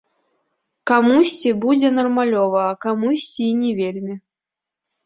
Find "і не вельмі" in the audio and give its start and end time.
3.51-4.15